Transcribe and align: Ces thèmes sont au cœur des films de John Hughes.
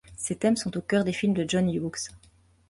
Ces 0.17 0.35
thèmes 0.37 0.55
sont 0.55 0.75
au 0.77 0.81
cœur 0.81 1.03
des 1.03 1.13
films 1.13 1.35
de 1.35 1.45
John 1.47 1.69
Hughes. 1.69 2.09